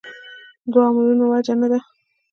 دوو 0.71 0.79
عاملو 0.85 1.25
وجه 1.33 1.53
نه 1.61 1.67
ده. 1.71 1.79